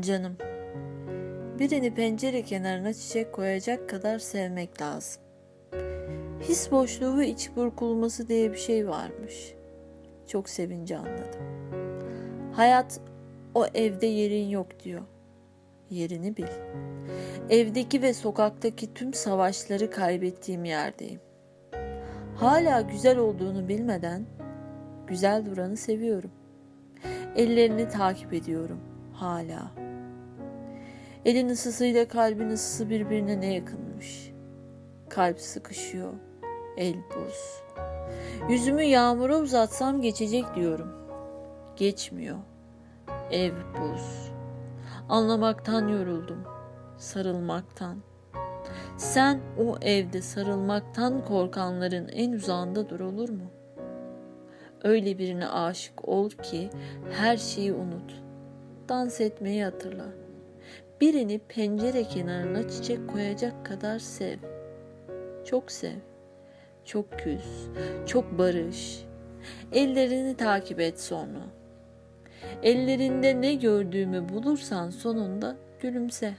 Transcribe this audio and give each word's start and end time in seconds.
Canım, 0.00 0.36
birini 1.58 1.94
pencere 1.94 2.42
kenarına 2.42 2.94
çiçek 2.94 3.32
koyacak 3.32 3.88
kadar 3.88 4.18
sevmek 4.18 4.82
lazım. 4.82 5.22
His 6.40 6.70
boşluğu 6.70 7.18
ve 7.18 7.28
iç 7.28 7.50
burkulması 7.56 8.28
diye 8.28 8.52
bir 8.52 8.56
şey 8.58 8.88
varmış. 8.88 9.54
Çok 10.26 10.48
sevince 10.48 10.96
anladım. 10.96 11.40
Hayat 12.52 13.00
o 13.54 13.66
evde 13.74 14.06
yerin 14.06 14.48
yok 14.48 14.80
diyor. 14.84 15.02
Yerini 15.90 16.36
bil. 16.36 16.46
Evdeki 17.50 18.02
ve 18.02 18.14
sokaktaki 18.14 18.94
tüm 18.94 19.14
savaşları 19.14 19.90
kaybettiğim 19.90 20.64
yerdeyim. 20.64 21.20
Hala 22.36 22.80
güzel 22.80 23.18
olduğunu 23.18 23.68
bilmeden 23.68 24.26
güzel 25.06 25.46
duranı 25.46 25.76
seviyorum. 25.76 26.30
Ellerini 27.36 27.88
takip 27.88 28.32
ediyorum 28.32 28.80
hala. 29.20 29.70
Elin 31.28 31.48
ısısıyla 31.48 32.08
kalbin 32.08 32.50
ısısı 32.50 32.90
birbirine 32.90 33.40
ne 33.40 33.54
yakınmış. 33.54 34.32
Kalp 35.08 35.40
sıkışıyor, 35.40 36.12
el 36.76 36.94
buz. 36.94 37.62
Yüzümü 38.50 38.82
yağmura 38.82 39.38
uzatsam 39.38 40.00
geçecek 40.00 40.44
diyorum. 40.54 40.92
Geçmiyor. 41.76 42.38
Ev 43.30 43.52
buz. 43.52 44.32
Anlamaktan 45.08 45.88
yoruldum. 45.88 46.44
Sarılmaktan. 46.98 47.96
Sen 48.96 49.40
o 49.58 49.76
evde 49.82 50.22
sarılmaktan 50.22 51.24
korkanların 51.24 52.08
en 52.08 52.32
uzağında 52.32 52.90
dur 52.90 53.00
olur 53.00 53.28
mu? 53.28 53.50
Öyle 54.84 55.18
birine 55.18 55.48
aşık 55.48 56.08
ol 56.08 56.30
ki 56.30 56.70
her 57.10 57.36
şeyi 57.36 57.72
unut. 57.72 58.22
Dans 58.88 59.20
etmeyi 59.20 59.64
hatırla. 59.64 60.27
Birini 61.00 61.38
pencere 61.38 62.04
kenarına 62.04 62.68
çiçek 62.68 63.08
koyacak 63.08 63.66
kadar 63.66 63.98
sev. 63.98 64.38
Çok 65.44 65.72
sev. 65.72 65.98
Çok 66.84 67.18
küs. 67.18 67.68
Çok 68.06 68.38
barış. 68.38 69.04
Ellerini 69.72 70.36
takip 70.36 70.80
et 70.80 71.00
sonra. 71.00 71.40
Ellerinde 72.62 73.40
ne 73.40 73.54
gördüğümü 73.54 74.28
bulursan 74.28 74.90
sonunda 74.90 75.56
gülümse. 75.80 76.34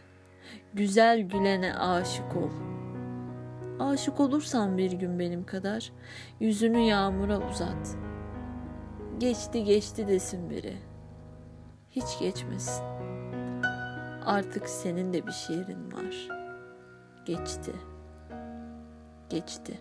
Güzel 0.74 1.20
gülene 1.22 1.76
aşık 1.76 2.36
ol. 2.38 2.52
Aşık 3.80 4.20
olursan 4.20 4.78
bir 4.78 4.92
gün 4.92 5.20
benim 5.20 5.46
kadar 5.46 5.92
yüzünü 6.40 6.80
yağmura 6.80 7.50
uzat. 7.50 7.98
Geçti 9.18 9.64
geçti 9.64 10.08
desin 10.08 10.50
biri. 10.50 10.74
Hiç 11.92 12.20
geçmesin. 12.20 12.84
Artık 14.30 14.70
senin 14.70 15.14
de 15.14 15.28
bir 15.28 15.32
şiirin 15.32 15.92
var. 15.92 16.28
Geçti. 17.26 17.72
Geçti. 19.30 19.80